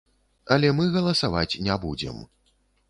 [0.55, 2.17] Але мы галасаваць не будзем.